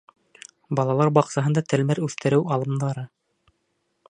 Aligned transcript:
Балалар 0.79 1.11
баҡсаһында 1.17 1.65
телмәр 1.75 2.01
үҫтереү 2.09 2.43
алымдары 2.57 3.09